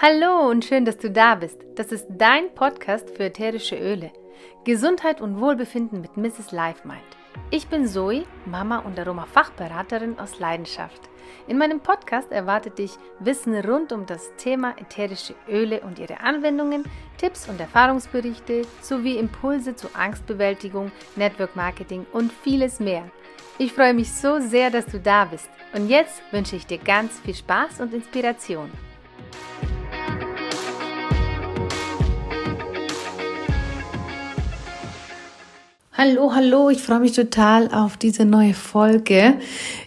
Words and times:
Hallo 0.00 0.48
und 0.48 0.64
schön, 0.64 0.84
dass 0.84 0.96
du 0.96 1.10
da 1.10 1.34
bist. 1.34 1.58
Das 1.74 1.90
ist 1.90 2.06
dein 2.08 2.54
Podcast 2.54 3.10
für 3.10 3.24
ätherische 3.24 3.74
Öle. 3.74 4.12
Gesundheit 4.62 5.20
und 5.20 5.40
Wohlbefinden 5.40 6.00
mit 6.00 6.16
Mrs. 6.16 6.52
Lifemind. 6.52 7.02
Ich 7.50 7.66
bin 7.66 7.84
Zoe, 7.84 8.22
Mama 8.46 8.78
und 8.78 8.96
Aroma-Fachberaterin 8.96 10.16
aus 10.20 10.38
Leidenschaft. 10.38 11.00
In 11.48 11.58
meinem 11.58 11.80
Podcast 11.80 12.30
erwartet 12.30 12.78
dich 12.78 12.92
Wissen 13.18 13.56
rund 13.56 13.90
um 13.90 14.06
das 14.06 14.30
Thema 14.36 14.76
ätherische 14.78 15.34
Öle 15.48 15.80
und 15.80 15.98
ihre 15.98 16.20
Anwendungen, 16.20 16.84
Tipps 17.16 17.48
und 17.48 17.58
Erfahrungsberichte 17.58 18.62
sowie 18.80 19.18
Impulse 19.18 19.74
zur 19.74 19.90
Angstbewältigung, 19.96 20.92
Network 21.16 21.56
Marketing 21.56 22.06
und 22.12 22.32
vieles 22.32 22.78
mehr. 22.78 23.10
Ich 23.58 23.72
freue 23.72 23.94
mich 23.94 24.12
so 24.12 24.38
sehr, 24.38 24.70
dass 24.70 24.86
du 24.86 25.00
da 25.00 25.24
bist. 25.24 25.50
Und 25.74 25.88
jetzt 25.88 26.22
wünsche 26.30 26.54
ich 26.54 26.68
dir 26.68 26.78
ganz 26.78 27.18
viel 27.18 27.34
Spaß 27.34 27.80
und 27.80 27.92
Inspiration. 27.92 28.70
Hallo, 36.00 36.32
hallo, 36.32 36.70
ich 36.70 36.78
freue 36.78 37.00
mich 37.00 37.10
total 37.10 37.74
auf 37.74 37.96
diese 37.96 38.24
neue 38.24 38.54
Folge. 38.54 39.34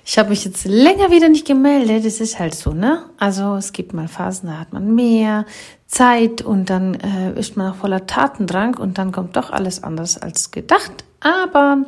Ich 0.03 0.19
habe 0.19 0.31
mich 0.31 0.43
jetzt 0.43 0.65
länger 0.65 1.09
wieder 1.09 1.29
nicht 1.29 1.47
gemeldet, 1.47 2.03
es 2.03 2.19
ist 2.19 2.37
halt 2.37 2.53
so, 2.53 2.73
ne? 2.73 3.03
Also 3.17 3.55
es 3.55 3.71
gibt 3.71 3.93
mal 3.93 4.09
Phasen, 4.09 4.49
da 4.49 4.59
hat 4.59 4.73
man 4.73 4.93
mehr 4.93 5.45
Zeit 5.87 6.41
und 6.41 6.69
dann 6.69 6.95
äh, 6.95 7.39
ist 7.39 7.55
man 7.55 7.71
auch 7.71 7.75
voller 7.75 8.07
Tatendrang 8.07 8.75
und 8.77 8.97
dann 8.97 9.13
kommt 9.13 9.37
doch 9.37 9.51
alles 9.51 9.85
anders 9.85 10.21
als 10.21 10.51
gedacht. 10.51 10.91
Aber 11.21 11.85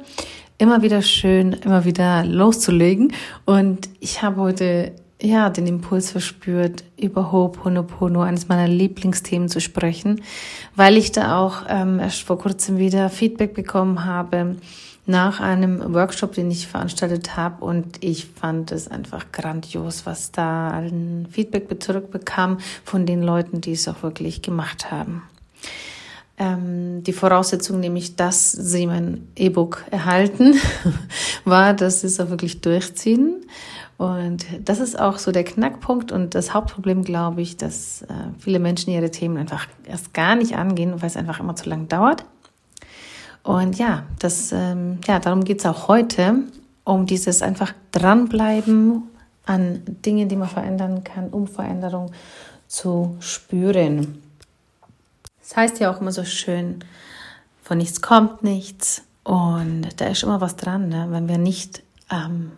immer 0.57 0.81
wieder 0.83 1.01
schön, 1.01 1.51
immer 1.51 1.83
wieder 1.83 2.23
loszulegen. 2.23 3.11
Und 3.43 3.89
ich 3.99 4.21
habe 4.21 4.39
heute 4.39 4.93
ja, 5.23 5.49
den 5.49 5.67
Impuls 5.67 6.11
verspürt, 6.11 6.83
über 6.99 7.31
Ho'oponopono, 7.31 8.21
eines 8.21 8.49
meiner 8.49 8.67
Lieblingsthemen 8.67 9.47
zu 9.47 9.61
sprechen, 9.61 10.21
weil 10.75 10.97
ich 10.97 11.13
da 11.13 11.39
auch 11.39 11.63
ähm, 11.69 11.99
erst 11.99 12.23
vor 12.23 12.37
kurzem 12.37 12.77
wieder 12.77 13.09
Feedback 13.09 13.53
bekommen 13.53 14.03
habe 14.03 14.57
nach 15.05 15.39
einem 15.39 15.93
Workshop, 15.93 16.33
den 16.33 16.51
ich 16.51 16.67
veranstaltet 16.67 17.37
habe 17.37 17.63
und 17.63 18.03
ich 18.03 18.25
fand 18.25 18.73
es 18.73 18.89
einfach 18.89 19.31
grandios, 19.31 20.05
was 20.05 20.31
da 20.31 20.71
ein 20.71 21.27
Feedback 21.31 21.67
zurückbekam 21.81 22.57
von 22.83 23.05
den 23.05 23.23
Leuten, 23.23 23.61
die 23.61 23.73
es 23.73 23.87
auch 23.87 24.03
wirklich 24.03 24.41
gemacht 24.41 24.91
haben. 24.91 25.23
Ähm, 26.37 27.03
die 27.03 27.13
Voraussetzung, 27.13 27.79
nämlich, 27.79 28.17
dass 28.17 28.51
sie 28.51 28.87
mein 28.87 29.27
E-Book 29.37 29.85
erhalten, 29.89 30.55
war, 31.45 31.73
dass 31.73 32.01
sie 32.01 32.07
es 32.07 32.19
auch 32.19 32.29
wirklich 32.29 32.59
durchziehen 32.59 33.45
und 34.03 34.45
das 34.65 34.81
ist 34.81 34.99
auch 34.99 35.17
so 35.17 35.31
der 35.31 35.45
Knackpunkt 35.45 36.11
und 36.11 36.35
das 36.35 36.53
Hauptproblem, 36.53 37.05
glaube 37.05 37.41
ich, 37.41 37.55
dass 37.55 38.01
äh, 38.01 38.07
viele 38.37 38.59
Menschen 38.59 38.91
ihre 38.91 39.09
Themen 39.11 39.37
einfach 39.37 39.65
erst 39.85 40.13
gar 40.13 40.35
nicht 40.35 40.57
angehen, 40.57 41.01
weil 41.01 41.07
es 41.07 41.15
einfach 41.15 41.39
immer 41.39 41.55
zu 41.55 41.69
lang 41.69 41.87
dauert. 41.87 42.25
Und 43.43 43.77
ja, 43.77 44.03
das, 44.19 44.51
ähm, 44.51 44.99
ja, 45.07 45.19
darum 45.19 45.45
geht 45.45 45.59
es 45.59 45.65
auch 45.65 45.87
heute, 45.87 46.35
um 46.83 47.05
dieses 47.05 47.41
einfach 47.41 47.71
dranbleiben 47.93 49.03
an 49.45 49.81
Dingen, 49.85 50.27
die 50.27 50.35
man 50.35 50.49
verändern 50.49 51.05
kann, 51.05 51.29
um 51.29 51.47
Veränderung 51.47 52.11
zu 52.67 53.15
spüren. 53.21 54.21
Das 55.39 55.55
heißt 55.55 55.79
ja 55.79 55.89
auch 55.89 56.01
immer 56.01 56.11
so 56.11 56.25
schön, 56.25 56.83
von 57.61 57.77
nichts 57.77 58.01
kommt 58.01 58.43
nichts. 58.43 59.03
Und 59.23 59.87
da 60.01 60.07
ist 60.07 60.23
immer 60.23 60.41
was 60.41 60.57
dran, 60.57 60.89
ne? 60.89 61.07
wenn 61.09 61.29
wir 61.29 61.37
nicht 61.37 61.83
ähm, 62.11 62.51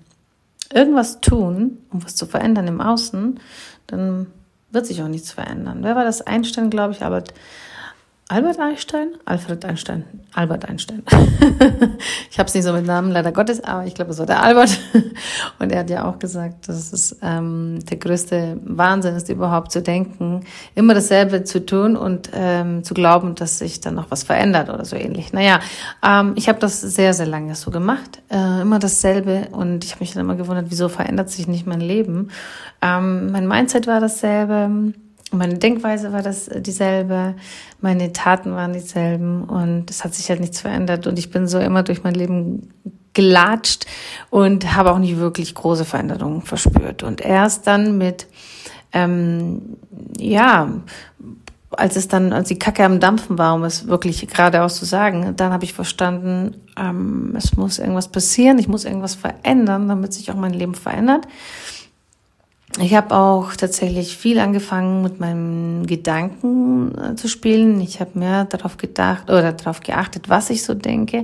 irgendwas 0.74 1.22
tun, 1.22 1.80
um 1.92 2.04
was 2.04 2.16
zu 2.16 2.26
verändern 2.26 2.68
im 2.68 2.82
Außen, 2.82 3.40
dann 3.88 4.28
wird 4.72 4.86
sich 4.86 5.02
auch 5.02 5.08
nichts 5.08 5.32
verändern. 5.32 5.80
Wer 5.82 5.96
war 5.96 6.04
das? 6.04 6.22
Einstein, 6.22 6.70
glaube 6.70 6.94
ich, 6.94 7.04
Albert, 7.04 7.34
Albert 8.28 8.60
Einstein? 8.60 9.10
Alfred 9.26 9.64
Einstein. 9.66 10.04
Albert 10.34 10.68
Einstein. 10.68 11.04
ich 12.32 12.40
habe 12.40 12.48
es 12.48 12.56
nicht 12.56 12.64
so 12.64 12.74
mit 12.74 12.84
Namen, 12.84 13.12
leider 13.12 13.32
Gottes, 13.32 13.64
aber 13.64 13.86
ich 13.86 13.94
glaube, 13.94 14.10
es 14.10 14.18
war 14.18 14.26
der 14.26 14.42
Albert. 14.42 14.80
Und 15.60 15.72
er 15.72 15.82
hat 15.82 15.92
ja 15.92 16.10
auch 16.10 16.18
gesagt, 16.18 16.68
dass 16.68 16.92
es 16.92 17.16
ähm, 17.22 17.86
der 17.86 17.98
größte 17.98 18.60
Wahnsinn 18.64 19.16
ist, 19.16 19.30
überhaupt 19.30 19.72
zu 19.72 19.84
denken, 19.84 20.44
immer 20.74 20.96
dasselbe 20.96 21.44
zu 21.44 21.64
tun 21.64 21.96
und 21.96 22.32
ähm, 22.34 22.84
zu 22.84 22.96
glauben, 22.96 23.36
dass 23.36 23.60
sich 23.60 23.80
dann 23.80 23.94
noch 23.94 24.10
was 24.10 24.24
verändert 24.24 24.70
oder 24.70 24.86
so 24.86 24.96
ähnlich. 24.96 25.32
Naja, 25.32 25.60
ähm, 26.04 26.34
ich 26.36 26.50
habe 26.50 26.58
das 26.58 26.82
sehr, 26.82 27.14
sehr 27.14 27.28
lange 27.28 27.54
so 27.54 27.70
gemacht. 27.70 28.24
Äh, 28.32 28.62
immer 28.62 28.80
dasselbe. 28.80 29.50
Und 29.52 29.84
ich 29.84 29.92
habe 29.92 30.00
mich 30.00 30.14
dann 30.14 30.22
immer 30.22 30.36
gewundert, 30.36 30.66
wieso 30.70 30.90
verändert 30.90 31.30
sich 31.30 31.48
nicht 31.48 31.68
mein 31.68 31.80
Leben. 31.80 32.32
Ähm, 32.82 33.32
mein 33.32 33.48
Mindset 33.48 33.86
war 33.86 34.00
dasselbe 34.00 34.96
meine 35.36 35.58
Denkweise 35.58 36.12
war 36.12 36.22
das 36.22 36.48
äh, 36.48 36.62
dieselbe, 36.62 37.36
meine 37.82 38.14
Taten 38.14 38.54
waren 38.54 38.74
dieselben 38.74 39.44
und 39.44 39.90
es 39.90 40.04
hat 40.04 40.14
sich 40.14 40.30
halt 40.30 40.40
nichts 40.40 40.62
verändert 40.62 41.08
und 41.08 41.20
ich 41.20 41.32
bin 41.32 41.48
so 41.48 41.60
immer 41.60 41.84
durch 41.84 42.04
mein 42.04 42.16
Leben 42.16 42.70
gelatscht 43.14 43.86
und 44.30 44.76
habe 44.76 44.92
auch 44.92 45.00
nicht 45.00 45.18
wirklich 45.18 45.56
große 45.56 45.86
Veränderungen 45.86 46.42
verspürt. 46.42 47.02
Und 47.02 47.22
erst 47.22 47.66
dann 47.66 47.98
mit, 47.98 48.28
ähm, 48.94 49.78
ja, 50.20 50.70
als 51.72 51.96
es 51.96 52.08
dann, 52.08 52.32
als 52.34 52.50
die 52.50 52.60
Kacke 52.60 52.84
am 52.84 53.00
Dampfen 53.00 53.38
war, 53.38 53.56
um 53.56 53.64
es 53.64 53.88
wirklich 53.88 54.28
geradeaus 54.28 54.76
zu 54.76 54.86
sagen, 54.86 55.34
dann 55.36 55.52
habe 55.52 55.64
ich 55.64 55.74
verstanden, 55.74 56.56
ähm, 56.78 57.34
es 57.38 57.56
muss 57.58 57.80
irgendwas 57.80 58.10
passieren, 58.10 58.60
ich 58.60 58.68
muss 58.68 58.86
irgendwas 58.86 59.16
verändern, 59.16 59.88
damit 59.88 60.14
sich 60.14 60.32
auch 60.32 60.36
mein 60.36 60.54
Leben 60.54 60.76
verändert. 60.76 61.28
Ich 62.80 62.94
habe 62.94 63.16
auch 63.16 63.56
tatsächlich 63.56 64.18
viel 64.18 64.38
angefangen 64.38 65.02
mit 65.02 65.20
meinen 65.20 65.88
Gedanken 65.88 66.94
äh, 66.98 67.16
zu 67.16 67.30
spielen. 67.30 67.80
Ich 67.80 68.02
habe 68.02 68.20
mehr 68.20 68.44
darauf 68.46 68.76
gedacht 68.76 69.30
oder 69.30 69.54
darauf 69.54 69.80
geachtet, 69.80 70.28
was 70.28 70.50
ich 70.50 70.64
so 70.64 70.74
denke 70.74 71.24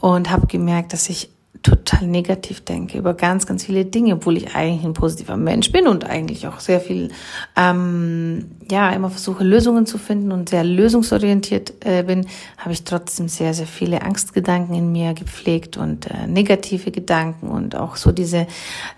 und 0.00 0.30
habe 0.30 0.48
gemerkt, 0.48 0.92
dass 0.92 1.08
ich 1.08 1.31
total 1.62 2.06
negativ 2.08 2.64
denke 2.64 2.98
über 2.98 3.14
ganz, 3.14 3.46
ganz 3.46 3.64
viele 3.64 3.84
Dinge, 3.84 4.14
obwohl 4.14 4.36
ich 4.36 4.54
eigentlich 4.54 4.84
ein 4.84 4.94
positiver 4.94 5.36
Mensch 5.36 5.70
bin 5.70 5.86
und 5.86 6.04
eigentlich 6.04 6.46
auch 6.46 6.60
sehr 6.60 6.80
viel, 6.80 7.10
ähm, 7.56 8.50
ja, 8.70 8.90
immer 8.90 9.10
versuche 9.10 9.44
Lösungen 9.44 9.86
zu 9.86 9.98
finden 9.98 10.32
und 10.32 10.48
sehr 10.48 10.64
lösungsorientiert 10.64 11.74
äh, 11.84 12.02
bin, 12.02 12.26
habe 12.58 12.72
ich 12.72 12.84
trotzdem 12.84 13.28
sehr, 13.28 13.54
sehr 13.54 13.66
viele 13.66 14.02
Angstgedanken 14.02 14.74
in 14.74 14.90
mir 14.90 15.14
gepflegt 15.14 15.76
und 15.76 16.10
äh, 16.10 16.26
negative 16.26 16.90
Gedanken 16.90 17.48
und 17.48 17.76
auch 17.76 17.96
so 17.96 18.12
diese, 18.12 18.46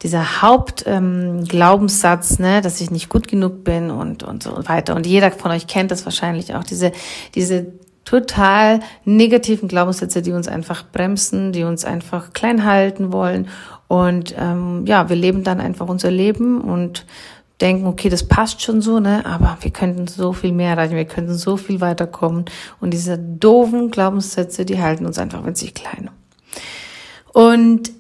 dieser 0.03 0.43
Hauptglaubenssatz, 0.43 2.39
ähm, 2.39 2.45
ne, 2.45 2.61
dass 2.63 2.81
ich 2.81 2.91
nicht 2.91 3.09
gut 3.11 3.29
genug 3.29 3.65
bin 3.65 3.91
und, 3.91 4.23
und 4.23 4.43
so 4.43 4.67
weiter. 4.67 4.97
Und 4.97 5.07
jeder 5.07 5.31
von 5.31 5.51
euch 5.51 5.67
kennt 5.67 5.91
das 5.91 6.05
wahrscheinlich 6.07 6.55
auch, 6.55 6.65
diese, 6.65 6.93
diese 7.35 7.67
total 8.05 8.81
negativen 9.05 9.69
Glaubenssätze, 9.69 10.23
die 10.23 10.33
uns 10.33 10.49
einfach 10.49 10.85
bremsen, 10.93 11.53
die 11.53 11.65
uns 11.65 11.85
einfach 11.85 12.33
klein 12.33 12.65
halten 12.65 13.13
wollen. 13.13 13.49
Und 13.89 14.35
ähm, 14.39 14.85
ja, 14.87 15.09
wir 15.09 15.17
leben 15.17 15.45
dann 15.45 15.61
einfach 15.61 15.89
unser 15.89 16.11
Leben 16.11 16.61
und 16.61 17.07
denken, 17.61 17.87
okay, 17.87 18.09
das 18.09 18.25
passt 18.25 18.63
schon 18.63 18.83
so, 18.83 19.01
ne? 19.01 19.25
Aber 19.25 19.59
wir 19.61 19.71
könnten 19.71 20.07
so 20.07 20.33
viel 20.33 20.53
mehr 20.53 20.71
erreichen, 20.71 20.97
wir 20.97 21.05
könnten 21.05 21.35
so 21.35 21.57
viel 21.57 21.81
weiterkommen. 21.81 22.45
Und 22.81 22.91
diese 22.91 23.19
doofen 23.19 23.91
Glaubenssätze, 23.91 24.65
die 24.65 24.81
halten 24.81 25.07
uns 25.07 25.19
einfach 25.19 25.45
winzig 25.45 25.75
klein. 25.75 26.11
Und 27.33 27.93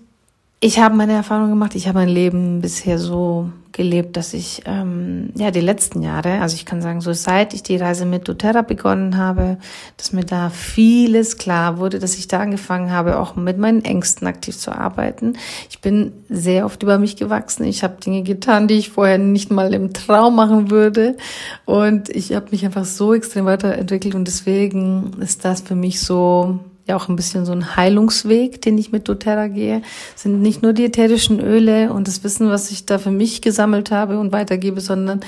ich 0.60 0.78
habe 0.78 0.94
meine 0.94 1.12
Erfahrung 1.12 1.50
gemacht, 1.50 1.74
ich 1.74 1.88
habe 1.88 1.98
mein 1.98 2.08
Leben 2.08 2.60
bisher 2.60 2.98
so 2.98 3.50
gelebt, 3.74 4.16
dass 4.16 4.32
ich 4.32 4.62
ähm, 4.64 5.30
ja 5.36 5.50
die 5.50 5.60
letzten 5.60 6.00
Jahre, 6.00 6.40
also 6.40 6.54
ich 6.54 6.64
kann 6.64 6.80
sagen, 6.80 7.00
so 7.00 7.12
seit 7.12 7.52
ich 7.52 7.62
die 7.62 7.76
Reise 7.76 8.06
mit 8.06 8.26
doTERRA 8.28 8.62
begonnen 8.62 9.16
habe, 9.16 9.58
dass 9.96 10.12
mir 10.12 10.24
da 10.24 10.48
vieles 10.48 11.36
klar 11.36 11.78
wurde, 11.78 11.98
dass 11.98 12.16
ich 12.16 12.28
da 12.28 12.40
angefangen 12.40 12.90
habe, 12.90 13.18
auch 13.18 13.36
mit 13.36 13.58
meinen 13.58 13.84
Ängsten 13.84 14.26
aktiv 14.26 14.56
zu 14.56 14.72
arbeiten. 14.72 15.36
Ich 15.68 15.80
bin 15.80 16.12
sehr 16.28 16.64
oft 16.64 16.82
über 16.82 16.98
mich 16.98 17.16
gewachsen. 17.16 17.64
Ich 17.64 17.82
habe 17.82 18.00
Dinge 18.00 18.22
getan, 18.22 18.68
die 18.68 18.74
ich 18.74 18.90
vorher 18.90 19.18
nicht 19.18 19.50
mal 19.50 19.74
im 19.74 19.92
Traum 19.92 20.36
machen 20.36 20.70
würde. 20.70 21.16
Und 21.64 22.08
ich 22.08 22.32
habe 22.32 22.46
mich 22.52 22.64
einfach 22.64 22.84
so 22.84 23.12
extrem 23.12 23.44
weiterentwickelt 23.44 24.14
und 24.14 24.26
deswegen 24.26 25.14
ist 25.20 25.44
das 25.44 25.60
für 25.60 25.74
mich 25.74 26.00
so 26.00 26.60
ja 26.86 26.96
auch 26.96 27.08
ein 27.08 27.16
bisschen 27.16 27.46
so 27.46 27.52
ein 27.52 27.76
Heilungsweg, 27.76 28.60
den 28.60 28.76
ich 28.76 28.92
mit 28.92 29.08
doTERRA 29.08 29.48
gehe. 29.48 29.82
Sind 30.16 30.42
nicht 30.42 30.62
nur 30.62 30.74
die 30.74 30.84
ätherischen 30.84 31.40
Öle 31.40 31.92
und 31.92 32.08
das 32.08 32.22
Wissen, 32.24 32.50
was 32.50 32.70
ich 32.70 32.84
da 32.84 32.98
für 32.98 33.10
mich 33.10 33.40
gesammelt 33.40 33.90
habe 33.90 34.18
und 34.18 34.32
weitergebe, 34.32 34.80
sondern 34.80 35.20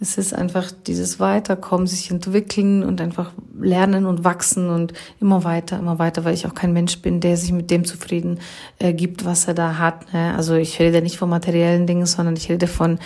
es 0.00 0.16
ist 0.16 0.34
einfach 0.34 0.72
dieses 0.86 1.20
Weiterkommen, 1.20 1.86
sich 1.86 2.10
entwickeln 2.10 2.82
und 2.82 3.00
einfach 3.00 3.32
lernen 3.60 4.06
und 4.06 4.24
wachsen 4.24 4.70
und 4.70 4.94
immer 5.20 5.44
weiter, 5.44 5.78
immer 5.78 5.98
weiter, 5.98 6.24
weil 6.24 6.34
ich 6.34 6.46
auch 6.46 6.54
kein 6.54 6.72
Mensch 6.72 6.98
bin, 7.02 7.20
der 7.20 7.36
sich 7.36 7.52
mit 7.52 7.70
dem 7.70 7.84
zufrieden 7.84 8.40
äh, 8.78 8.94
gibt, 8.94 9.24
was 9.24 9.46
er 9.46 9.54
da 9.54 9.78
hat. 9.78 10.12
Ne? 10.14 10.34
Also 10.34 10.54
ich 10.54 10.80
rede 10.80 11.02
nicht 11.02 11.18
von 11.18 11.28
materiellen 11.28 11.86
Dingen, 11.86 12.06
sondern 12.06 12.36
ich 12.36 12.48
rede 12.48 12.66
von 12.66 12.98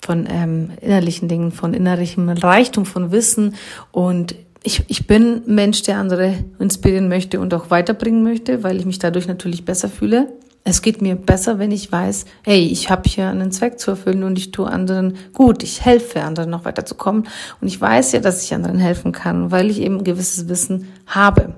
von 0.00 0.28
ähm, 0.30 0.70
innerlichen 0.80 1.28
Dingen, 1.28 1.50
von 1.50 1.74
innerlichem 1.74 2.28
Reichtum, 2.28 2.86
von 2.86 3.10
Wissen 3.10 3.56
und 3.90 4.36
ich, 4.62 4.84
ich 4.88 5.06
bin 5.06 5.42
Mensch, 5.46 5.82
der 5.82 5.98
andere 5.98 6.34
inspirieren 6.58 7.08
möchte 7.08 7.40
und 7.40 7.54
auch 7.54 7.70
weiterbringen 7.70 8.22
möchte, 8.22 8.62
weil 8.62 8.78
ich 8.78 8.86
mich 8.86 8.98
dadurch 8.98 9.28
natürlich 9.28 9.64
besser 9.64 9.88
fühle. 9.88 10.28
Es 10.64 10.82
geht 10.82 11.00
mir 11.00 11.16
besser, 11.16 11.58
wenn 11.58 11.70
ich 11.70 11.90
weiß, 11.90 12.26
hey, 12.42 12.66
ich 12.66 12.90
habe 12.90 13.08
hier 13.08 13.28
einen 13.28 13.52
Zweck 13.52 13.78
zu 13.78 13.92
erfüllen 13.92 14.22
und 14.22 14.36
ich 14.36 14.50
tue 14.50 14.68
anderen 14.68 15.16
gut, 15.32 15.62
ich 15.62 15.84
helfe 15.84 16.22
anderen 16.22 16.50
noch 16.50 16.64
weiterzukommen 16.64 17.26
und 17.60 17.68
ich 17.68 17.80
weiß 17.80 18.12
ja, 18.12 18.20
dass 18.20 18.44
ich 18.44 18.52
anderen 18.52 18.78
helfen 18.78 19.12
kann, 19.12 19.50
weil 19.50 19.70
ich 19.70 19.80
eben 19.80 19.98
ein 19.98 20.04
gewisses 20.04 20.48
Wissen 20.48 20.88
habe. 21.06 21.54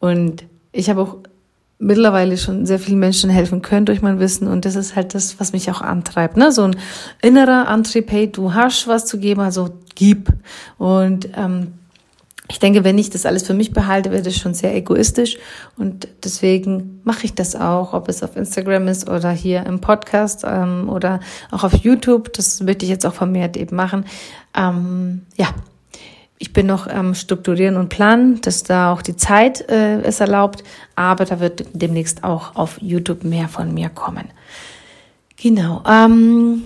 Und 0.00 0.44
ich 0.72 0.88
habe 0.88 1.02
auch 1.02 1.16
mittlerweile 1.78 2.38
schon 2.38 2.64
sehr 2.64 2.78
vielen 2.78 3.00
Menschen 3.00 3.28
helfen 3.28 3.60
können 3.60 3.84
durch 3.84 4.00
mein 4.00 4.20
Wissen 4.20 4.48
und 4.48 4.64
das 4.64 4.76
ist 4.76 4.96
halt 4.96 5.14
das, 5.14 5.38
was 5.38 5.52
mich 5.52 5.70
auch 5.70 5.82
antreibt. 5.82 6.36
Ne? 6.36 6.50
So 6.52 6.62
ein 6.62 6.76
innerer 7.20 7.68
Antrieb, 7.68 8.10
hey, 8.10 8.30
du 8.30 8.54
hast 8.54 8.88
was 8.88 9.04
zu 9.04 9.18
geben, 9.18 9.42
also 9.42 9.68
gib. 9.94 10.32
Und 10.78 11.28
ähm, 11.36 11.74
ich 12.48 12.58
denke, 12.58 12.84
wenn 12.84 12.98
ich 12.98 13.08
das 13.08 13.24
alles 13.24 13.46
für 13.46 13.54
mich 13.54 13.72
behalte, 13.72 14.10
wird 14.10 14.26
es 14.26 14.36
schon 14.36 14.52
sehr 14.52 14.74
egoistisch 14.74 15.38
und 15.78 16.08
deswegen 16.22 17.00
mache 17.02 17.24
ich 17.24 17.34
das 17.34 17.56
auch, 17.56 17.94
ob 17.94 18.08
es 18.08 18.22
auf 18.22 18.36
Instagram 18.36 18.88
ist 18.88 19.08
oder 19.08 19.30
hier 19.30 19.64
im 19.64 19.80
Podcast 19.80 20.44
ähm, 20.46 20.90
oder 20.90 21.20
auch 21.50 21.64
auf 21.64 21.72
YouTube. 21.72 22.32
Das 22.34 22.60
möchte 22.60 22.84
ich 22.84 22.90
jetzt 22.90 23.06
auch 23.06 23.14
vermehrt 23.14 23.56
eben 23.56 23.74
machen. 23.74 24.04
Ähm, 24.54 25.22
ja, 25.36 25.48
ich 26.38 26.52
bin 26.52 26.66
noch 26.66 26.86
am 26.86 27.14
Strukturieren 27.14 27.78
und 27.78 27.88
Planen, 27.88 28.42
dass 28.42 28.62
da 28.62 28.92
auch 28.92 29.00
die 29.00 29.16
Zeit 29.16 29.66
äh, 29.70 30.02
es 30.02 30.20
erlaubt, 30.20 30.64
aber 30.96 31.24
da 31.24 31.40
wird 31.40 31.64
demnächst 31.72 32.24
auch 32.24 32.56
auf 32.56 32.76
YouTube 32.82 33.24
mehr 33.24 33.48
von 33.48 33.72
mir 33.72 33.88
kommen. 33.88 34.28
Genau. 35.38 35.82
Ähm, 35.88 36.64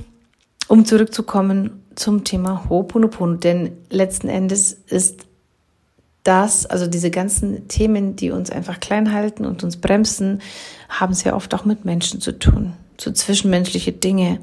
um 0.67 0.85
zurückzukommen 0.85 1.85
zum 1.95 2.25
Thema 2.25 2.65
Ho'oponopono, 2.69 3.37
denn 3.37 3.73
letzten 3.91 4.29
Endes 4.29 4.73
ist 4.73 5.28
das, 6.29 6.67
also 6.67 6.87
diese 6.87 7.11
ganzen 7.11 7.69
Themen, 7.69 8.15
die 8.15 8.31
uns 8.31 8.51
einfach 8.51 8.81
klein 8.81 9.15
halten 9.15 9.47
und 9.47 9.65
uns 9.65 9.79
bremsen, 9.79 10.43
haben 10.91 11.15
sehr 11.15 11.35
oft 11.35 11.55
auch 11.55 11.65
mit 11.65 11.87
Menschen 11.87 12.21
zu 12.21 12.39
tun, 12.39 12.75
so 13.01 13.11
zwischenmenschliche 13.11 13.93
Dinge. 13.93 14.39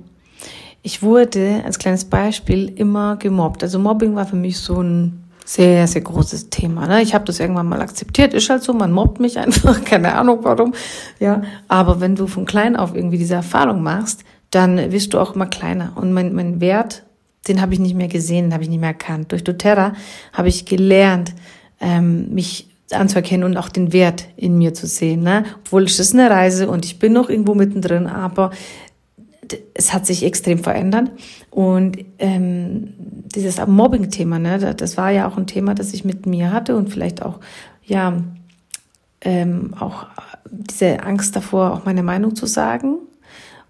Ich 0.82 1.04
wurde 1.04 1.62
als 1.64 1.78
kleines 1.78 2.06
Beispiel 2.06 2.72
immer 2.76 3.18
gemobbt. 3.18 3.62
Also 3.62 3.78
Mobbing 3.78 4.16
war 4.16 4.26
für 4.26 4.36
mich 4.36 4.58
so 4.58 4.82
ein 4.82 5.24
sehr, 5.46 5.86
sehr 5.88 6.02
großes 6.02 6.50
Thema. 6.50 6.88
Ne? 6.88 7.04
Ich 7.04 7.14
habe 7.14 7.26
das 7.26 7.40
irgendwann 7.40 7.68
mal 7.68 7.82
akzeptiert. 7.82 8.34
Ist 8.34 8.50
halt 8.50 8.64
so, 8.64 8.74
man 8.74 8.92
mobbt 8.92 9.20
mich 9.20 9.38
einfach, 9.40 9.84
keine 9.84 10.16
Ahnung 10.16 10.40
warum. 10.42 10.74
Ja, 11.20 11.44
aber 11.68 12.02
wenn 12.02 12.16
du 12.16 12.26
von 12.26 12.46
klein 12.46 12.76
auf 12.76 12.96
irgendwie 12.96 13.20
diese 13.20 13.36
Erfahrung 13.36 13.84
machst, 13.84 14.24
dann 14.50 14.92
wirst 14.92 15.14
du 15.14 15.20
auch 15.20 15.36
immer 15.36 15.46
kleiner. 15.46 15.94
Und 15.96 16.14
mein, 16.14 16.34
mein 16.34 16.62
Wert, 16.62 17.04
den 17.48 17.62
habe 17.62 17.74
ich 17.74 17.80
nicht 17.80 17.96
mehr 17.96 18.08
gesehen, 18.08 18.46
den 18.46 18.54
habe 18.54 18.64
ich 18.64 18.70
nicht 18.70 18.80
mehr 18.80 18.90
erkannt. 18.90 19.32
Durch 19.32 19.44
doTERRA 19.44 19.94
habe 20.34 20.48
ich 20.48 20.66
gelernt, 20.66 21.34
ähm, 21.86 22.34
mich 22.34 22.68
anzuerkennen 22.92 23.44
und 23.46 23.58
auch 23.58 23.70
den 23.70 23.94
Wert 23.94 24.28
in 24.36 24.58
mir 24.58 24.74
zu 24.74 24.88
sehen. 24.88 25.22
Ne? 25.22 25.46
Obwohl 25.60 25.84
es 25.84 26.00
ist 26.00 26.14
eine 26.14 26.30
Reise 26.30 26.68
und 26.68 26.84
ich 26.86 27.00
bin 27.00 27.14
noch 27.14 27.30
irgendwo 27.30 27.54
mittendrin, 27.54 28.08
aber 28.08 28.52
es 29.76 29.94
hat 29.94 30.06
sich 30.06 30.24
extrem 30.24 30.60
verändert. 30.60 31.12
Und 31.52 31.98
ähm, 32.18 32.94
dieses 33.36 33.64
Mobbing-Thema, 33.66 34.40
ne, 34.40 34.74
das 34.76 34.98
war 34.98 35.12
ja 35.12 35.28
auch 35.28 35.38
ein 35.38 35.48
Thema, 35.48 35.76
das 35.76 35.94
ich 35.94 36.04
mit 36.04 36.26
mir 36.26 36.52
hatte 36.52 36.76
und 36.76 36.90
vielleicht 36.90 37.22
auch, 37.22 37.40
ja, 37.84 38.18
ähm, 39.22 39.74
auch 39.80 40.08
diese 40.50 41.04
Angst 41.04 41.36
davor, 41.36 41.74
auch 41.74 41.86
meine 41.86 42.04
Meinung 42.04 42.36
zu 42.36 42.48
sagen, 42.48 42.98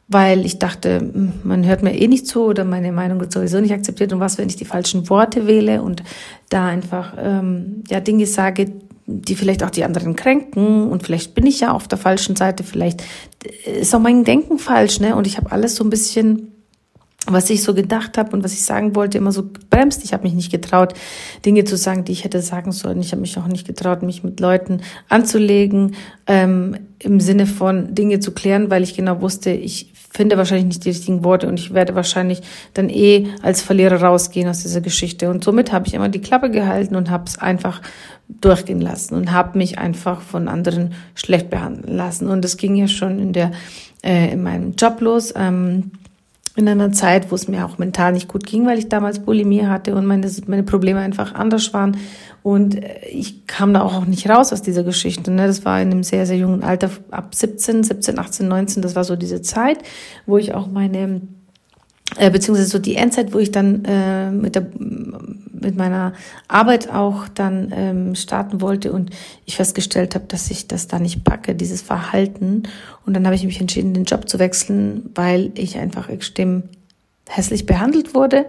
weil 0.07 0.45
ich 0.45 0.59
dachte, 0.59 0.99
hm, 0.99 1.33
man 1.43 1.65
hört 1.65 1.83
mir 1.83 1.95
eh 1.95 2.07
nicht 2.07 2.27
zu 2.27 2.43
oder 2.43 2.63
meine 2.63 2.91
Meinung 2.91 3.19
wird 3.19 3.31
sowieso 3.31 3.59
nicht 3.59 3.73
akzeptiert 3.73 4.13
und 4.13 4.19
was, 4.19 4.37
wenn 4.37 4.49
ich 4.49 4.55
die 4.55 4.65
falschen 4.65 5.09
Worte 5.09 5.47
wähle 5.47 5.81
und 5.81 6.03
da 6.49 6.67
einfach 6.67 7.13
ähm, 7.17 7.83
ja 7.89 7.99
Dinge 7.99 8.27
sage, 8.27 8.71
die 9.07 9.35
vielleicht 9.35 9.63
auch 9.63 9.69
die 9.69 9.83
anderen 9.83 10.15
kränken 10.15 10.89
und 10.89 11.03
vielleicht 11.03 11.35
bin 11.35 11.45
ich 11.45 11.59
ja 11.59 11.71
auf 11.71 11.87
der 11.87 11.97
falschen 11.97 12.35
Seite, 12.35 12.63
vielleicht 12.63 13.03
ist 13.65 13.93
auch 13.93 13.99
mein 13.99 14.23
Denken 14.23 14.57
falsch, 14.57 14.99
ne? 14.99 15.15
Und 15.15 15.27
ich 15.27 15.37
habe 15.37 15.51
alles 15.51 15.75
so 15.75 15.83
ein 15.83 15.91
bisschen 15.91 16.51
was 17.27 17.49
ich 17.49 17.63
so 17.63 17.73
gedacht 17.73 18.17
habe 18.17 18.35
und 18.35 18.43
was 18.43 18.53
ich 18.53 18.63
sagen 18.63 18.95
wollte, 18.95 19.17
immer 19.17 19.31
so 19.31 19.49
bremst. 19.69 20.03
Ich 20.03 20.13
habe 20.13 20.23
mich 20.23 20.33
nicht 20.33 20.51
getraut, 20.51 20.93
Dinge 21.45 21.63
zu 21.63 21.77
sagen, 21.77 22.05
die 22.05 22.11
ich 22.11 22.23
hätte 22.23 22.41
sagen 22.41 22.71
sollen. 22.71 22.99
Ich 23.01 23.11
habe 23.11 23.21
mich 23.21 23.37
auch 23.37 23.47
nicht 23.47 23.65
getraut, 23.65 24.03
mich 24.03 24.23
mit 24.23 24.39
Leuten 24.39 24.81
anzulegen, 25.09 25.95
ähm, 26.27 26.77
im 26.99 27.19
Sinne 27.19 27.47
von 27.47 27.95
Dinge 27.95 28.19
zu 28.19 28.31
klären, 28.31 28.69
weil 28.69 28.83
ich 28.83 28.95
genau 28.95 29.21
wusste, 29.21 29.51
ich 29.51 29.91
finde 30.15 30.37
wahrscheinlich 30.37 30.65
nicht 30.65 30.85
die 30.85 30.89
richtigen 30.89 31.23
Worte 31.23 31.47
und 31.47 31.59
ich 31.59 31.73
werde 31.73 31.93
wahrscheinlich 31.93 32.41
dann 32.73 32.89
eh 32.89 33.27
als 33.41 33.61
Verlierer 33.61 34.01
rausgehen 34.01 34.47
aus 34.47 34.61
dieser 34.61 34.81
Geschichte. 34.81 35.29
Und 35.29 35.43
somit 35.43 35.73
habe 35.73 35.87
ich 35.87 35.93
immer 35.93 36.09
die 36.09 36.21
Klappe 36.21 36.49
gehalten 36.49 36.95
und 36.95 37.09
habe 37.09 37.25
es 37.27 37.37
einfach 37.37 37.81
durchgehen 38.29 38.81
lassen 38.81 39.15
und 39.15 39.31
habe 39.31 39.57
mich 39.57 39.77
einfach 39.77 40.21
von 40.21 40.47
anderen 40.47 40.93
schlecht 41.13 41.49
behandeln 41.49 41.95
lassen. 41.95 42.27
Und 42.29 42.43
das 42.43 42.57
ging 42.57 42.75
ja 42.75 42.87
schon 42.87 43.19
in 43.19 43.33
der 43.33 43.51
äh, 44.03 44.31
in 44.31 44.41
meinem 44.41 44.75
Job 44.75 45.01
los. 45.01 45.33
Ähm, 45.35 45.91
in 46.55 46.69
einer 46.69 46.91
Zeit, 46.91 47.31
wo 47.31 47.35
es 47.35 47.47
mir 47.47 47.65
auch 47.65 47.77
mental 47.77 48.13
nicht 48.13 48.27
gut 48.27 48.45
ging, 48.45 48.65
weil 48.65 48.77
ich 48.77 48.87
damals 48.87 49.19
Bulimie 49.19 49.65
hatte 49.65 49.95
und 49.95 50.05
meine, 50.05 50.29
meine 50.47 50.63
Probleme 50.63 50.99
einfach 50.99 51.35
anders 51.35 51.73
waren. 51.73 51.97
Und 52.43 52.81
äh, 52.81 53.07
ich 53.09 53.45
kam 53.47 53.73
da 53.73 53.81
auch 53.81 54.05
nicht 54.05 54.29
raus 54.29 54.53
aus 54.53 54.61
dieser 54.61 54.83
Geschichte. 54.83 55.31
Ne? 55.31 55.47
Das 55.47 55.65
war 55.65 55.81
in 55.81 55.91
einem 55.91 56.03
sehr, 56.03 56.25
sehr 56.25 56.37
jungen 56.37 56.63
Alter, 56.63 56.89
ab 57.11 57.35
17, 57.35 57.83
17, 57.83 58.19
18, 58.19 58.47
19, 58.47 58.81
das 58.81 58.95
war 58.95 59.03
so 59.03 59.15
diese 59.15 59.41
Zeit, 59.41 59.79
wo 60.25 60.37
ich 60.37 60.53
auch 60.53 60.67
meine 60.67 61.21
äh, 62.17 62.29
beziehungsweise 62.29 62.69
so 62.69 62.79
die 62.79 62.95
Endzeit, 62.95 63.33
wo 63.33 63.39
ich 63.39 63.51
dann 63.51 63.83
äh, 63.85 64.31
mit 64.31 64.55
der 64.55 64.67
mit 65.61 65.75
meiner 65.75 66.13
Arbeit 66.47 66.89
auch 66.91 67.27
dann 67.27 67.71
ähm, 67.75 68.15
starten 68.15 68.61
wollte 68.61 68.91
und 68.91 69.11
ich 69.45 69.55
festgestellt 69.55 70.15
habe, 70.15 70.25
dass 70.27 70.51
ich 70.51 70.67
das 70.67 70.87
da 70.87 70.99
nicht 70.99 71.23
packe, 71.23 71.55
dieses 71.55 71.81
Verhalten. 71.81 72.63
Und 73.05 73.13
dann 73.13 73.25
habe 73.25 73.35
ich 73.35 73.43
mich 73.43 73.61
entschieden, 73.61 73.93
den 73.93 74.05
Job 74.05 74.29
zu 74.29 74.39
wechseln, 74.39 75.09
weil 75.13 75.51
ich 75.55 75.77
einfach 75.77 76.09
extrem 76.09 76.63
hässlich 77.27 77.65
behandelt 77.65 78.13
wurde. 78.13 78.45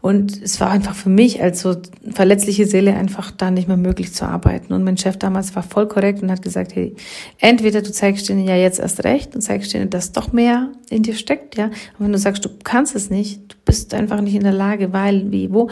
Und 0.00 0.42
es 0.42 0.60
war 0.60 0.70
einfach 0.70 0.94
für 0.94 1.08
mich 1.08 1.42
als 1.42 1.60
so 1.60 1.76
verletzliche 2.12 2.66
Seele 2.66 2.94
einfach 2.94 3.32
da 3.32 3.50
nicht 3.50 3.66
mehr 3.66 3.76
möglich 3.76 4.14
zu 4.14 4.26
arbeiten. 4.26 4.72
Und 4.72 4.84
mein 4.84 4.96
Chef 4.96 5.16
damals 5.16 5.56
war 5.56 5.62
voll 5.62 5.88
korrekt 5.88 6.22
und 6.22 6.30
hat 6.30 6.42
gesagt, 6.42 6.74
hey, 6.76 6.94
entweder 7.38 7.82
du 7.82 7.90
zeigst 7.90 8.28
denen 8.28 8.46
ja 8.46 8.54
jetzt 8.54 8.78
erst 8.78 9.02
recht 9.02 9.34
und 9.34 9.40
zeigst 9.40 9.74
denen, 9.74 9.90
dass 9.90 10.12
doch 10.12 10.32
mehr 10.32 10.70
in 10.88 11.02
dir 11.02 11.14
steckt, 11.14 11.56
ja. 11.56 11.66
Aber 11.94 12.04
wenn 12.04 12.12
du 12.12 12.18
sagst, 12.18 12.44
du 12.44 12.50
kannst 12.62 12.94
es 12.94 13.10
nicht, 13.10 13.52
du 13.52 13.56
bist 13.64 13.92
einfach 13.92 14.20
nicht 14.20 14.34
in 14.34 14.44
der 14.44 14.52
Lage, 14.52 14.92
weil, 14.92 15.32
wie, 15.32 15.52
wo, 15.52 15.68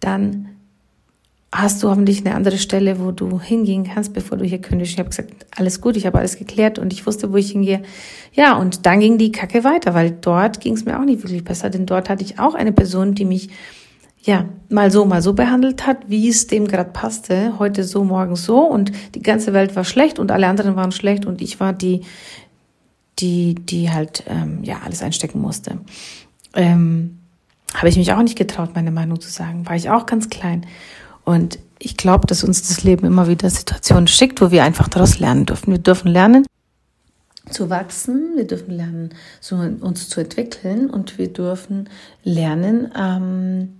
dann 0.00 0.48
hast 1.52 1.82
du 1.82 1.88
hoffentlich 1.88 2.24
eine 2.24 2.34
andere 2.34 2.58
Stelle, 2.58 3.00
wo 3.00 3.10
du 3.10 3.40
hingehen 3.40 3.84
kannst, 3.84 4.12
bevor 4.12 4.38
du 4.38 4.44
hier 4.44 4.60
kündigst. 4.60 4.92
Ich 4.92 4.98
habe 4.98 5.08
gesagt, 5.08 5.46
alles 5.56 5.80
gut, 5.80 5.96
ich 5.96 6.06
habe 6.06 6.18
alles 6.18 6.38
geklärt 6.38 6.78
und 6.78 6.92
ich 6.92 7.06
wusste, 7.06 7.32
wo 7.32 7.36
ich 7.36 7.50
hingehe. 7.50 7.82
Ja, 8.32 8.56
und 8.56 8.86
dann 8.86 9.00
ging 9.00 9.18
die 9.18 9.32
Kacke 9.32 9.64
weiter, 9.64 9.94
weil 9.94 10.12
dort 10.12 10.60
ging 10.60 10.74
es 10.74 10.84
mir 10.84 10.98
auch 10.98 11.04
nicht 11.04 11.22
wirklich 11.22 11.42
besser, 11.42 11.68
denn 11.70 11.86
dort 11.86 12.08
hatte 12.08 12.22
ich 12.22 12.38
auch 12.38 12.54
eine 12.54 12.72
Person, 12.72 13.14
die 13.14 13.24
mich 13.24 13.48
ja 14.22 14.44
mal 14.68 14.90
so, 14.90 15.04
mal 15.06 15.22
so 15.22 15.32
behandelt 15.32 15.86
hat, 15.86 16.08
wie 16.08 16.28
es 16.28 16.46
dem 16.46 16.68
gerade 16.68 16.90
passte. 16.90 17.58
Heute 17.58 17.82
so, 17.82 18.04
morgen 18.04 18.36
so 18.36 18.60
und 18.60 18.92
die 19.14 19.22
ganze 19.22 19.52
Welt 19.52 19.74
war 19.74 19.84
schlecht 19.84 20.18
und 20.18 20.30
alle 20.30 20.46
anderen 20.46 20.76
waren 20.76 20.92
schlecht 20.92 21.26
und 21.26 21.40
ich 21.42 21.58
war 21.58 21.72
die, 21.72 22.02
die, 23.18 23.54
die 23.54 23.90
halt 23.90 24.22
ähm, 24.28 24.62
ja 24.62 24.80
alles 24.84 25.02
einstecken 25.02 25.40
musste. 25.40 25.78
Ähm, 26.54 27.19
habe 27.74 27.88
ich 27.88 27.96
mich 27.96 28.12
auch 28.12 28.22
nicht 28.22 28.36
getraut, 28.36 28.70
meine 28.74 28.90
Meinung 28.90 29.20
zu 29.20 29.30
sagen. 29.30 29.66
War 29.66 29.76
ich 29.76 29.90
auch 29.90 30.06
ganz 30.06 30.28
klein. 30.30 30.66
Und 31.24 31.58
ich 31.78 31.96
glaube, 31.96 32.26
dass 32.26 32.44
uns 32.44 32.66
das 32.68 32.82
Leben 32.82 33.06
immer 33.06 33.28
wieder 33.28 33.48
Situationen 33.48 34.06
schickt, 34.06 34.40
wo 34.40 34.50
wir 34.50 34.64
einfach 34.64 34.88
daraus 34.88 35.18
lernen 35.18 35.46
dürfen. 35.46 35.70
Wir 35.72 35.78
dürfen 35.78 36.08
lernen 36.08 36.46
zu 37.50 37.68
wachsen, 37.68 38.36
wir 38.36 38.46
dürfen 38.46 38.70
lernen, 38.70 39.10
so 39.40 39.56
uns 39.56 40.08
zu 40.08 40.20
entwickeln 40.20 40.88
und 40.88 41.18
wir 41.18 41.32
dürfen 41.32 41.88
lernen, 42.22 42.92
ähm, 42.96 43.79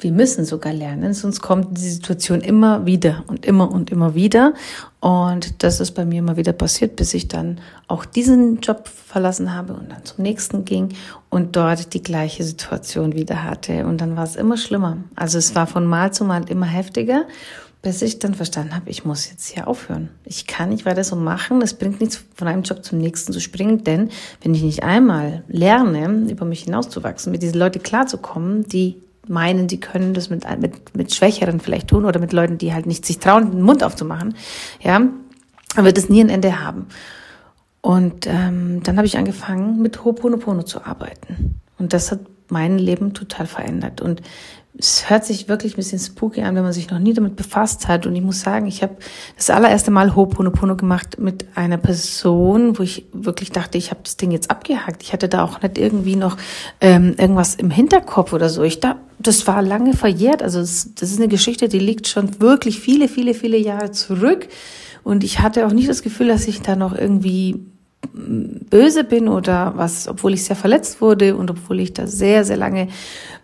wir 0.00 0.12
müssen 0.12 0.44
sogar 0.44 0.72
lernen, 0.72 1.12
sonst 1.12 1.40
kommt 1.40 1.76
die 1.76 1.88
Situation 1.88 2.40
immer 2.40 2.86
wieder 2.86 3.24
und 3.26 3.44
immer 3.44 3.70
und 3.70 3.90
immer 3.90 4.14
wieder. 4.14 4.54
Und 5.00 5.62
das 5.62 5.80
ist 5.80 5.92
bei 5.92 6.04
mir 6.04 6.20
immer 6.20 6.36
wieder 6.36 6.52
passiert, 6.52 6.96
bis 6.96 7.14
ich 7.14 7.28
dann 7.28 7.60
auch 7.86 8.04
diesen 8.04 8.60
Job 8.60 8.88
verlassen 8.88 9.54
habe 9.54 9.74
und 9.74 9.90
dann 9.90 10.04
zum 10.04 10.22
nächsten 10.22 10.64
ging 10.64 10.94
und 11.28 11.56
dort 11.56 11.92
die 11.92 12.02
gleiche 12.02 12.44
Situation 12.44 13.14
wieder 13.14 13.44
hatte. 13.44 13.86
Und 13.86 14.00
dann 14.00 14.16
war 14.16 14.24
es 14.24 14.36
immer 14.36 14.56
schlimmer. 14.56 14.98
Also 15.16 15.38
es 15.38 15.54
war 15.54 15.66
von 15.66 15.84
Mal 15.84 16.12
zu 16.12 16.24
Mal 16.24 16.48
immer 16.48 16.66
heftiger, 16.66 17.26
bis 17.82 18.02
ich 18.02 18.18
dann 18.18 18.34
verstanden 18.34 18.74
habe, 18.74 18.90
ich 18.90 19.04
muss 19.04 19.30
jetzt 19.30 19.48
hier 19.48 19.68
aufhören. 19.68 20.10
Ich 20.24 20.46
kann 20.46 20.68
nicht 20.68 20.84
weiter 20.84 21.04
so 21.04 21.16
machen. 21.16 21.62
Es 21.62 21.74
bringt 21.74 22.00
nichts, 22.00 22.22
von 22.34 22.48
einem 22.48 22.62
Job 22.62 22.84
zum 22.84 22.98
nächsten 22.98 23.32
zu 23.32 23.40
springen, 23.40 23.84
denn 23.84 24.10
wenn 24.42 24.54
ich 24.54 24.62
nicht 24.62 24.82
einmal 24.82 25.44
lerne, 25.48 26.30
über 26.30 26.44
mich 26.44 26.62
hinauszuwachsen, 26.62 27.32
mit 27.32 27.42
diesen 27.42 27.58
Leuten 27.58 27.82
klarzukommen, 27.82 28.66
die 28.66 29.02
meinen, 29.30 29.68
sie 29.68 29.80
können 29.80 30.12
das 30.12 30.28
mit, 30.28 30.44
mit, 30.60 30.96
mit 30.96 31.14
Schwächeren 31.14 31.60
vielleicht 31.60 31.88
tun 31.88 32.04
oder 32.04 32.20
mit 32.20 32.32
Leuten, 32.32 32.58
die 32.58 32.74
halt 32.74 32.86
nicht 32.86 33.06
sich 33.06 33.18
trauen, 33.18 33.50
den 33.50 33.62
Mund 33.62 33.82
aufzumachen, 33.82 34.34
ja, 34.80 35.00
dann 35.74 35.84
wird 35.84 35.98
es 35.98 36.08
nie 36.08 36.20
ein 36.20 36.28
Ende 36.28 36.60
haben. 36.64 36.86
Und 37.80 38.26
ähm, 38.26 38.82
dann 38.82 38.96
habe 38.96 39.06
ich 39.06 39.16
angefangen, 39.16 39.80
mit 39.80 40.00
Ho'oponopono 40.00 40.64
zu 40.64 40.84
arbeiten. 40.84 41.60
Und 41.78 41.92
das 41.92 42.10
hat 42.10 42.20
mein 42.48 42.78
Leben 42.78 43.14
total 43.14 43.46
verändert. 43.46 44.00
Und 44.00 44.20
es 44.78 45.10
hört 45.10 45.24
sich 45.24 45.48
wirklich 45.48 45.74
ein 45.74 45.76
bisschen 45.76 45.98
spooky 45.98 46.42
an, 46.42 46.54
wenn 46.54 46.62
man 46.62 46.72
sich 46.72 46.90
noch 46.90 47.00
nie 47.00 47.12
damit 47.12 47.36
befasst 47.36 47.88
hat. 47.88 48.06
Und 48.06 48.14
ich 48.14 48.22
muss 48.22 48.40
sagen, 48.40 48.66
ich 48.66 48.82
habe 48.82 48.96
das 49.36 49.50
allererste 49.50 49.90
Mal 49.90 50.10
Ho'oponopono 50.10 50.76
gemacht 50.76 51.18
mit 51.18 51.44
einer 51.56 51.76
Person, 51.76 52.78
wo 52.78 52.82
ich 52.82 53.06
wirklich 53.12 53.50
dachte, 53.50 53.78
ich 53.78 53.90
habe 53.90 54.00
das 54.04 54.16
Ding 54.16 54.30
jetzt 54.30 54.50
abgehakt. 54.50 55.02
Ich 55.02 55.12
hatte 55.12 55.28
da 55.28 55.44
auch 55.44 55.60
nicht 55.60 55.76
irgendwie 55.76 56.16
noch 56.16 56.36
ähm, 56.80 57.14
irgendwas 57.18 57.56
im 57.56 57.70
Hinterkopf 57.70 58.32
oder 58.32 58.48
so. 58.48 58.62
Ich 58.62 58.80
da, 58.80 58.96
das 59.18 59.46
war 59.46 59.60
lange 59.60 59.94
verjährt. 59.94 60.42
Also 60.42 60.60
das, 60.60 60.90
das 60.94 61.10
ist 61.10 61.18
eine 61.18 61.28
Geschichte, 61.28 61.68
die 61.68 61.80
liegt 61.80 62.06
schon 62.06 62.40
wirklich 62.40 62.78
viele, 62.78 63.08
viele, 63.08 63.34
viele 63.34 63.58
Jahre 63.58 63.90
zurück. 63.90 64.48
Und 65.02 65.24
ich 65.24 65.40
hatte 65.40 65.66
auch 65.66 65.72
nicht 65.72 65.88
das 65.88 66.02
Gefühl, 66.02 66.28
dass 66.28 66.46
ich 66.46 66.62
da 66.62 66.76
noch 66.76 66.96
irgendwie 66.96 67.66
böse 68.12 69.04
bin 69.04 69.28
oder 69.28 69.72
was, 69.76 70.08
obwohl 70.08 70.34
ich 70.34 70.44
sehr 70.44 70.56
verletzt 70.56 71.00
wurde 71.00 71.36
und 71.36 71.50
obwohl 71.50 71.80
ich 71.80 71.92
da 71.92 72.06
sehr, 72.06 72.44
sehr 72.44 72.56
lange 72.56 72.88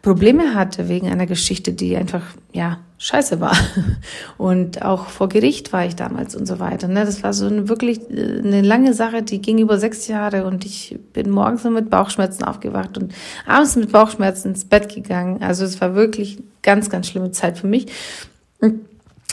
Probleme 0.02 0.54
hatte 0.54 0.88
wegen 0.88 1.08
einer 1.08 1.26
Geschichte, 1.26 1.72
die 1.72 1.96
einfach, 1.96 2.22
ja, 2.52 2.78
scheiße 2.98 3.40
war. 3.40 3.56
Und 4.38 4.82
auch 4.82 5.06
vor 5.08 5.28
Gericht 5.28 5.72
war 5.72 5.84
ich 5.84 5.96
damals 5.96 6.34
und 6.34 6.46
so 6.46 6.58
weiter. 6.58 6.88
Ne? 6.88 7.04
Das 7.04 7.22
war 7.22 7.32
so 7.32 7.46
eine 7.46 7.68
wirklich 7.68 8.00
äh, 8.10 8.38
eine 8.38 8.62
lange 8.62 8.94
Sache, 8.94 9.22
die 9.22 9.42
ging 9.42 9.58
über 9.58 9.78
sechs 9.78 10.08
Jahre 10.08 10.46
und 10.46 10.64
ich 10.64 10.98
bin 11.12 11.28
morgens 11.30 11.64
nur 11.64 11.72
mit 11.72 11.90
Bauchschmerzen 11.90 12.44
aufgewacht 12.44 12.96
und 12.96 13.12
abends 13.46 13.76
mit 13.76 13.92
Bauchschmerzen 13.92 14.48
ins 14.48 14.64
Bett 14.64 14.94
gegangen. 14.94 15.42
Also 15.42 15.64
es 15.64 15.80
war 15.80 15.94
wirklich 15.94 16.38
ganz, 16.62 16.88
ganz 16.88 17.08
schlimme 17.08 17.32
Zeit 17.32 17.58
für 17.58 17.66
mich. 17.66 17.86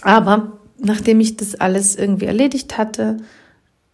Aber 0.01 0.53
nachdem 0.77 1.19
ich 1.21 1.37
das 1.37 1.55
alles 1.55 1.95
irgendwie 1.95 2.25
erledigt 2.25 2.77
hatte, 2.77 3.17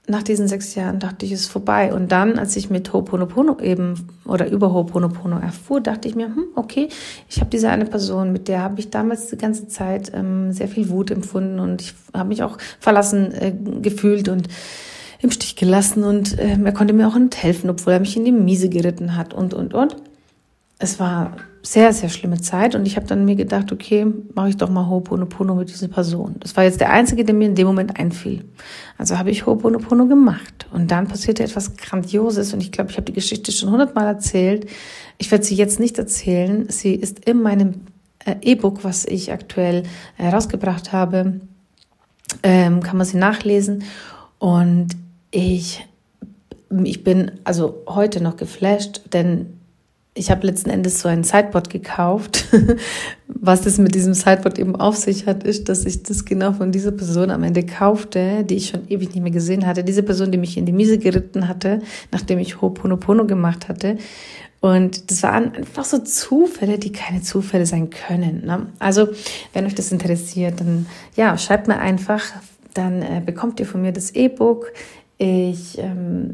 nach 0.09 0.23
diesen 0.23 0.47
sechs 0.47 0.75
Jahren 0.75 0.99
dachte 0.99 1.25
ich, 1.25 1.31
es 1.31 1.41
ist 1.41 1.51
vorbei. 1.51 1.93
Und 1.93 2.11
dann, 2.11 2.39
als 2.39 2.55
ich 2.55 2.69
mit 2.69 2.91
Ho'oponopono 2.91 3.61
eben 3.61 4.07
oder 4.25 4.49
über 4.49 4.67
Ho'oponopono 4.67 5.39
erfuhr, 5.39 5.81
dachte 5.81 6.07
ich 6.07 6.15
mir, 6.15 6.27
hm, 6.27 6.45
okay, 6.55 6.89
ich 7.29 7.39
habe 7.39 7.49
diese 7.49 7.69
eine 7.69 7.85
Person, 7.85 8.31
mit 8.31 8.47
der 8.47 8.61
habe 8.61 8.79
ich 8.79 8.89
damals 8.89 9.27
die 9.27 9.37
ganze 9.37 9.67
Zeit 9.67 10.11
ähm, 10.13 10.51
sehr 10.51 10.67
viel 10.67 10.89
Wut 10.89 11.11
empfunden 11.11 11.59
und 11.59 11.81
ich 11.81 11.93
habe 12.13 12.29
mich 12.29 12.43
auch 12.43 12.57
verlassen 12.79 13.31
äh, 13.31 13.53
gefühlt 13.81 14.29
und 14.29 14.47
im 15.21 15.31
Stich 15.31 15.55
gelassen 15.55 16.03
und 16.03 16.39
äh, 16.39 16.57
er 16.63 16.71
konnte 16.71 16.93
mir 16.93 17.07
auch 17.07 17.17
nicht 17.17 17.41
helfen, 17.41 17.69
obwohl 17.69 17.93
er 17.93 17.99
mich 17.99 18.17
in 18.17 18.25
die 18.25 18.31
Miese 18.31 18.69
geritten 18.69 19.15
hat 19.15 19.33
und, 19.33 19.53
und, 19.53 19.73
und. 19.73 19.95
Es 20.79 20.99
war 20.99 21.35
sehr, 21.61 21.91
sehr 21.91 22.09
schlimme 22.09 22.39
Zeit 22.39 22.75
und 22.75 22.85
ich 22.85 22.95
habe 22.95 23.05
dann 23.05 23.25
mir 23.25 23.35
gedacht, 23.35 23.71
okay, 23.71 24.07
mache 24.33 24.49
ich 24.49 24.57
doch 24.57 24.69
mal 24.69 24.85
Ho'oponopono 24.85 25.55
mit 25.55 25.69
dieser 25.69 25.89
Person. 25.89 26.35
Das 26.39 26.55
war 26.55 26.63
jetzt 26.63 26.79
der 26.79 26.91
einzige, 26.91 27.25
der 27.25 27.35
mir 27.35 27.47
in 27.47 27.55
dem 27.55 27.67
Moment 27.67 27.99
einfiel. 27.99 28.45
Also 28.97 29.17
habe 29.17 29.29
ich 29.29 29.43
Ho'oponopono 29.43 30.07
gemacht 30.07 30.67
und 30.71 30.89
dann 30.89 31.07
passierte 31.07 31.43
etwas 31.43 31.75
Grandioses 31.75 32.53
und 32.53 32.61
ich 32.61 32.71
glaube, 32.71 32.91
ich 32.91 32.97
habe 32.97 33.05
die 33.05 33.13
Geschichte 33.13 33.51
schon 33.51 33.71
hundertmal 33.71 34.07
erzählt. 34.07 34.69
Ich 35.17 35.29
werde 35.31 35.43
sie 35.43 35.55
jetzt 35.55 35.79
nicht 35.79 35.97
erzählen. 35.97 36.69
Sie 36.69 36.95
ist 36.95 37.25
in 37.25 37.41
meinem 37.41 37.81
äh, 38.25 38.35
E-Book, 38.41 38.83
was 38.83 39.05
ich 39.05 39.31
aktuell 39.31 39.83
herausgebracht 40.15 40.93
habe, 40.93 41.41
ähm, 42.43 42.81
kann 42.81 42.97
man 42.97 43.05
sie 43.05 43.17
nachlesen 43.17 43.83
und 44.37 44.95
ich 45.31 45.85
ich 46.83 47.03
bin 47.03 47.31
also 47.43 47.83
heute 47.87 48.21
noch 48.21 48.37
geflasht, 48.37 49.01
denn 49.13 49.58
ich 50.19 50.29
habe 50.29 50.45
letzten 50.45 50.69
Endes 50.69 50.99
so 50.99 51.07
ein 51.07 51.23
Sideboard 51.23 51.69
gekauft. 51.69 52.47
Was 53.27 53.65
es 53.65 53.77
mit 53.77 53.95
diesem 53.95 54.13
Sideboard 54.13 54.59
eben 54.59 54.75
auf 54.75 54.97
sich 54.97 55.25
hat, 55.25 55.43
ist, 55.43 55.69
dass 55.69 55.85
ich 55.85 56.03
das 56.03 56.25
genau 56.25 56.51
von 56.51 56.73
dieser 56.73 56.91
Person 56.91 57.31
am 57.31 57.43
Ende 57.43 57.65
kaufte, 57.65 58.43
die 58.43 58.55
ich 58.55 58.67
schon 58.67 58.88
ewig 58.89 59.15
nicht 59.15 59.23
mehr 59.23 59.31
gesehen 59.31 59.65
hatte. 59.65 59.83
Diese 59.83 60.03
Person, 60.03 60.31
die 60.31 60.38
mich 60.38 60.57
in 60.57 60.65
die 60.65 60.73
Miese 60.73 60.97
geritten 60.97 61.47
hatte, 61.47 61.79
nachdem 62.11 62.38
ich 62.39 62.55
Ho'oponopono 62.55 63.25
gemacht 63.25 63.69
hatte. 63.69 63.97
Und 64.59 65.09
das 65.09 65.23
waren 65.23 65.55
einfach 65.55 65.85
so 65.85 65.99
Zufälle, 65.99 66.77
die 66.77 66.91
keine 66.91 67.21
Zufälle 67.21 67.65
sein 67.65 67.89
können. 67.89 68.45
Ne? 68.45 68.67
Also, 68.79 69.07
wenn 69.53 69.65
euch 69.65 69.75
das 69.75 69.93
interessiert, 69.93 70.59
dann 70.59 70.85
ja, 71.15 71.38
schreibt 71.38 71.69
mir 71.69 71.79
einfach, 71.79 72.23
dann 72.73 73.01
äh, 73.01 73.21
bekommt 73.25 73.61
ihr 73.61 73.65
von 73.65 73.81
mir 73.81 73.93
das 73.93 74.11
E-Book. 74.11 74.73
Ich 75.17 75.77
ähm, 75.77 76.33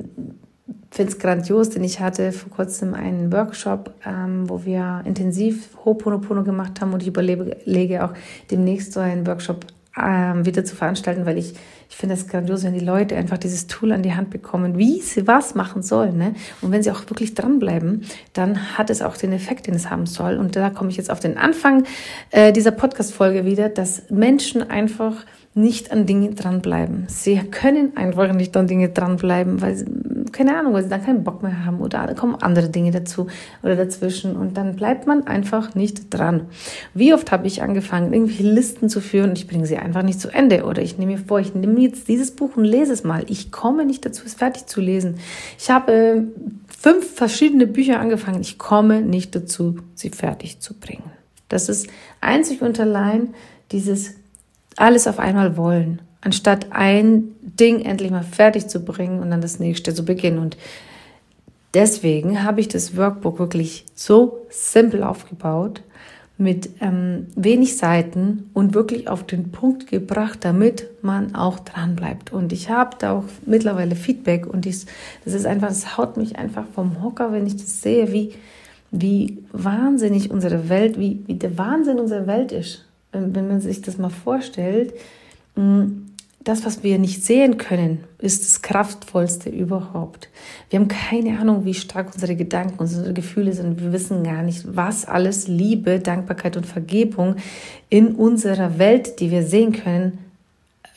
finde 0.95 1.11
es 1.11 1.19
grandios, 1.19 1.69
denn 1.69 1.83
ich 1.83 1.99
hatte 1.99 2.31
vor 2.31 2.51
kurzem 2.51 2.93
einen 2.93 3.31
Workshop, 3.33 3.93
ähm, 4.05 4.49
wo 4.49 4.63
wir 4.63 5.01
intensiv 5.03 5.69
Ho'oponopono 5.83 6.43
gemacht 6.43 6.79
haben 6.79 6.93
und 6.93 7.01
ich 7.01 7.09
überlege 7.09 8.05
auch 8.05 8.13
demnächst 8.49 8.93
so 8.93 9.01
einen 9.01 9.27
Workshop 9.27 9.65
ähm, 10.01 10.45
wieder 10.45 10.63
zu 10.63 10.73
veranstalten, 10.75 11.25
weil 11.25 11.37
ich, 11.37 11.53
ich 11.89 11.95
finde 11.95 12.15
es 12.15 12.27
grandios, 12.27 12.63
wenn 12.63 12.73
die 12.73 12.83
Leute 12.83 13.17
einfach 13.17 13.37
dieses 13.37 13.67
Tool 13.67 13.91
an 13.91 14.03
die 14.03 14.13
Hand 14.13 14.29
bekommen, 14.29 14.77
wie 14.77 15.01
sie 15.01 15.27
was 15.27 15.53
machen 15.53 15.83
sollen. 15.83 16.17
Ne? 16.17 16.33
Und 16.61 16.71
wenn 16.71 16.81
sie 16.81 16.91
auch 16.91 17.01
wirklich 17.09 17.33
dranbleiben, 17.33 18.05
dann 18.31 18.77
hat 18.77 18.89
es 18.89 19.01
auch 19.01 19.17
den 19.17 19.33
Effekt, 19.33 19.67
den 19.67 19.75
es 19.75 19.89
haben 19.89 20.05
soll. 20.05 20.37
Und 20.37 20.55
da 20.55 20.69
komme 20.69 20.89
ich 20.89 20.97
jetzt 20.97 21.11
auf 21.11 21.19
den 21.19 21.37
Anfang 21.37 21.83
äh, 22.31 22.53
dieser 22.53 22.71
Podcast-Folge 22.71 23.45
wieder, 23.45 23.67
dass 23.67 24.09
Menschen 24.09 24.69
einfach 24.69 25.25
nicht 25.53 25.91
an 25.93 26.05
Dinge 26.05 26.31
dranbleiben. 26.31 27.05
Sie 27.07 27.37
können 27.37 27.95
einfach 27.95 28.33
nicht 28.33 28.55
an 28.57 28.67
Dinge 28.67 28.89
dranbleiben, 28.89 29.61
weil 29.61 29.85
keine 30.35 30.57
Ahnung, 30.57 30.73
weil 30.73 30.83
sie 30.83 30.89
dann 30.89 31.03
keinen 31.03 31.23
Bock 31.23 31.41
mehr 31.41 31.65
haben 31.65 31.79
oder 31.79 32.05
da 32.05 32.13
kommen 32.13 32.35
andere 32.35 32.69
Dinge 32.69 32.91
dazu 32.91 33.27
oder 33.63 33.75
dazwischen 33.75 34.35
und 34.35 34.57
dann 34.57 34.75
bleibt 34.75 35.07
man 35.07 35.25
einfach 35.27 35.75
nicht 35.75 36.13
dran. 36.13 36.47
Wie 36.93 37.13
oft 37.13 37.31
habe 37.31 37.47
ich 37.47 37.61
angefangen, 37.61 38.13
irgendwelche 38.13 38.43
Listen 38.43 38.89
zu 38.89 38.99
führen 38.99 39.29
und 39.29 39.37
ich 39.37 39.47
bringe 39.47 39.65
sie 39.65 39.77
einfach 39.77 40.03
nicht 40.03 40.19
zu 40.19 40.29
Ende 40.29 40.65
oder 40.65 40.81
ich 40.81 40.97
nehme 40.97 41.13
mir 41.13 41.17
vor, 41.19 41.39
ich 41.39 41.55
nehme 41.55 41.79
jetzt 41.79 42.09
dieses 42.09 42.31
Buch 42.31 42.57
und 42.57 42.65
lese 42.65 42.91
es 42.91 43.03
mal. 43.03 43.23
Ich 43.27 43.51
komme 43.51 43.85
nicht 43.85 44.05
dazu, 44.05 44.23
es 44.25 44.33
fertig 44.33 44.65
zu 44.65 44.81
lesen. 44.81 45.15
Ich 45.57 45.69
habe 45.69 45.91
äh, 45.91 46.21
fünf 46.67 47.15
verschiedene 47.15 47.65
Bücher 47.65 47.99
angefangen. 47.99 48.41
Ich 48.41 48.57
komme 48.57 49.01
nicht 49.01 49.35
dazu, 49.35 49.77
sie 49.93 50.09
fertig 50.09 50.59
zu 50.59 50.73
bringen. 50.73 51.11
Das 51.47 51.69
ist 51.69 51.87
einzig 52.19 52.61
und 52.61 52.79
allein 52.79 53.33
dieses 53.71 54.15
alles 54.75 55.07
auf 55.07 55.19
einmal 55.19 55.55
wollen 55.55 56.01
anstatt 56.25 56.67
ein 56.71 57.35
Ding 57.41 57.81
endlich 57.81 58.11
mal 58.11 58.23
fertig 58.23 58.67
zu 58.67 58.83
bringen 58.83 59.19
und 59.19 59.29
dann 59.29 59.41
das 59.41 59.59
nächste 59.59 59.93
zu 59.93 60.03
beginnen. 60.03 60.39
Und 60.39 60.57
deswegen 61.73 62.43
habe 62.43 62.59
ich 62.59 62.67
das 62.67 62.97
Workbook 62.97 63.39
wirklich 63.39 63.85
so 63.93 64.45
simpel 64.49 65.03
aufgebaut, 65.03 65.83
mit 66.37 66.69
ähm, 66.81 67.27
wenig 67.35 67.77
Seiten 67.77 68.49
und 68.53 68.73
wirklich 68.73 69.07
auf 69.07 69.23
den 69.23 69.51
Punkt 69.51 69.87
gebracht, 69.87 70.39
damit 70.41 70.87
man 71.01 71.33
auch 71.33 71.59
dran 71.59 71.95
bleibt. 71.95 72.33
Und 72.33 72.51
ich 72.51 72.69
habe 72.69 72.97
da 72.99 73.13
auch 73.13 73.23
mittlerweile 73.45 73.95
Feedback 73.95 74.45
und 74.45 74.65
dies, 74.65 74.85
das 75.23 75.33
ist 75.33 75.45
einfach, 75.45 75.69
das 75.69 75.97
haut 75.97 76.17
mich 76.17 76.37
einfach 76.37 76.65
vom 76.73 77.01
Hocker, 77.01 77.31
wenn 77.31 77.47
ich 77.47 77.55
das 77.55 77.81
sehe, 77.81 78.11
wie, 78.11 78.33
wie 78.91 79.43
wahnsinnig 79.53 80.29
unsere 80.29 80.67
Welt, 80.67 80.99
wie, 80.99 81.23
wie 81.25 81.35
der 81.35 81.57
Wahnsinn 81.57 81.99
unserer 81.99 82.27
Welt 82.27 82.51
ist. 82.51 82.83
Wenn, 83.13 83.33
wenn 83.33 83.47
man 83.47 83.61
sich 83.61 83.81
das 83.81 83.97
mal 83.97 84.09
vorstellt, 84.09 84.93
mh, 85.55 85.63
mm, 85.63 86.05
das, 86.45 86.63
was 86.63 86.83
wir 86.83 86.99
nicht 86.99 87.25
sehen 87.25 87.57
können, 87.57 88.03
ist 88.19 88.43
das 88.43 88.61
Kraftvollste 88.61 89.49
überhaupt. 89.49 90.29
Wir 90.69 90.79
haben 90.79 90.87
keine 90.87 91.39
Ahnung, 91.39 91.65
wie 91.65 91.73
stark 91.73 92.13
unsere 92.13 92.35
Gedanken, 92.35 92.77
unsere 92.77 93.13
Gefühle 93.13 93.51
sind. 93.51 93.81
Wir 93.81 93.91
wissen 93.91 94.23
gar 94.23 94.43
nicht, 94.43 94.63
was 94.75 95.05
alles 95.05 95.47
Liebe, 95.47 95.99
Dankbarkeit 95.99 96.55
und 96.55 96.67
Vergebung 96.67 97.35
in 97.89 98.15
unserer 98.15 98.77
Welt, 98.77 99.19
die 99.19 99.31
wir 99.31 99.41
sehen 99.43 99.71
können, 99.71 100.19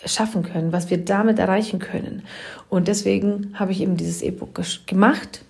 schaffen 0.05 0.43
können, 0.43 0.71
was 0.71 0.91
wir 0.91 0.99
damit 0.99 1.39
erreichen 1.39 1.79
können. 1.79 2.23
Und 2.69 2.87
deswegen 2.87 3.55
habe 3.55 3.73
ich 3.73 3.81
eben 3.81 3.97
dieses 3.97 4.23
E-Book 4.23 4.61
gemacht 4.87 5.41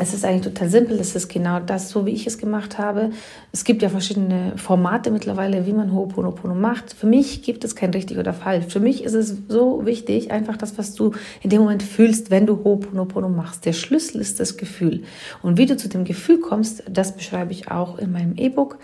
es 0.00 0.14
ist 0.14 0.24
eigentlich 0.24 0.54
total 0.54 0.70
simpel. 0.70 0.98
Es 0.98 1.14
ist 1.14 1.28
genau 1.28 1.60
das, 1.60 1.90
so 1.90 2.06
wie 2.06 2.10
ich 2.10 2.26
es 2.26 2.38
gemacht 2.38 2.78
habe. 2.78 3.10
Es 3.52 3.64
gibt 3.64 3.82
ja 3.82 3.90
verschiedene 3.90 4.54
Formate 4.56 5.10
mittlerweile, 5.10 5.66
wie 5.66 5.74
man 5.74 5.92
Ho'oponopono 5.92 6.54
macht. 6.54 6.94
Für 6.94 7.06
mich 7.06 7.42
gibt 7.42 7.64
es 7.64 7.76
kein 7.76 7.90
richtig 7.90 8.16
oder 8.16 8.32
falsch. 8.32 8.64
Für 8.68 8.80
mich 8.80 9.04
ist 9.04 9.12
es 9.12 9.36
so 9.48 9.84
wichtig, 9.84 10.30
einfach 10.30 10.56
das, 10.56 10.78
was 10.78 10.94
du 10.94 11.12
in 11.42 11.50
dem 11.50 11.60
Moment 11.60 11.82
fühlst, 11.82 12.30
wenn 12.30 12.46
du 12.46 12.54
Ho'oponopono 12.54 13.28
machst. 13.28 13.66
Der 13.66 13.74
Schlüssel 13.74 14.22
ist 14.22 14.40
das 14.40 14.56
Gefühl. 14.56 15.02
Und 15.42 15.58
wie 15.58 15.66
du 15.66 15.76
zu 15.76 15.90
dem 15.90 16.04
Gefühl 16.04 16.40
kommst, 16.40 16.82
das 16.90 17.14
beschreibe 17.14 17.52
ich 17.52 17.70
auch 17.70 17.98
in 17.98 18.10
meinem 18.10 18.36
E-Book. 18.36 18.78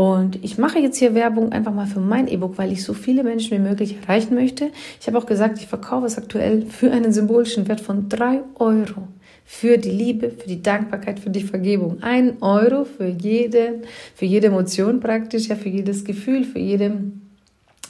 Und 0.00 0.42
ich 0.42 0.56
mache 0.56 0.78
jetzt 0.78 0.96
hier 0.96 1.14
Werbung 1.14 1.52
einfach 1.52 1.74
mal 1.74 1.86
für 1.86 2.00
mein 2.00 2.26
E-Book, 2.26 2.56
weil 2.56 2.72
ich 2.72 2.84
so 2.84 2.94
viele 2.94 3.22
Menschen 3.22 3.50
wie 3.50 3.68
möglich 3.68 3.98
erreichen 4.00 4.34
möchte. 4.34 4.70
Ich 4.98 5.06
habe 5.06 5.18
auch 5.18 5.26
gesagt, 5.26 5.58
ich 5.58 5.66
verkaufe 5.66 6.06
es 6.06 6.16
aktuell 6.16 6.64
für 6.64 6.90
einen 6.90 7.12
symbolischen 7.12 7.68
Wert 7.68 7.82
von 7.82 8.08
drei 8.08 8.40
Euro 8.54 9.08
für 9.44 9.76
die 9.76 9.90
Liebe, 9.90 10.30
für 10.30 10.48
die 10.48 10.62
Dankbarkeit, 10.62 11.20
für 11.20 11.28
die 11.28 11.42
Vergebung. 11.42 12.02
Ein 12.02 12.40
Euro 12.40 12.86
für 12.86 13.08
jeden, 13.08 13.82
für 14.14 14.24
jede 14.24 14.46
Emotion 14.46 15.00
praktisch, 15.00 15.48
ja, 15.48 15.54
für 15.54 15.68
jedes 15.68 16.02
Gefühl, 16.06 16.44
für, 16.44 16.60
jede, 16.60 16.92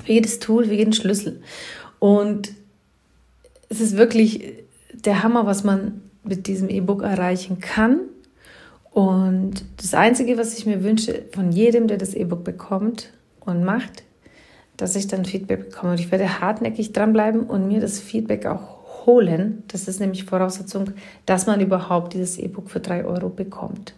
für 0.05 0.13
jedes 0.13 0.41
Tool, 0.41 0.65
für 0.65 0.75
jeden 0.75 0.93
Schlüssel. 0.93 1.41
Und 2.01 2.51
es 3.69 3.81
ist 3.81 3.97
wirklich 3.97 4.55
der 4.95 5.23
Hammer, 5.23 5.47
was 5.47 5.63
man 5.63 6.03
mit 6.25 6.49
diesem 6.49 6.71
E-Book 6.71 7.05
erreichen 7.05 7.61
kann. 7.61 8.01
Und 8.93 9.65
das 9.77 9.95
Einzige, 9.95 10.37
was 10.37 10.59
ich 10.59 10.67
mir 10.67 10.83
wünsche 10.83 11.23
von 11.33 11.53
jedem, 11.53 11.87
der 11.87 11.97
das 11.97 12.15
E-Book 12.15 12.45
bekommt 12.45 13.11
und 13.41 13.65
macht, 13.65 14.03
dass 14.77 14.97
ich 14.97 15.07
dann 15.07 15.25
Feedback 15.25 15.71
bekomme. 15.71 15.93
Und 15.93 16.01
ich 16.01 16.11
werde 16.11 16.41
hartnäckig 16.41 16.93
dranbleiben 16.93 17.43
und 17.45 17.69
mir 17.69 17.81
das 17.81 18.01
Feedback 18.01 18.47
auch 18.47 19.07
holen. 19.07 19.63
Das 19.69 19.89
ist 19.89 20.01
nämlich 20.01 20.25
Voraussetzung, 20.25 20.91
dass 21.27 21.47
man 21.47 21.61
überhaupt 21.61 22.15
dieses 22.15 22.39
E-Book 22.39 22.71
für 22.71 22.81
drei 22.81 23.05
Euro 23.05 23.29
bekommt. 23.29 23.95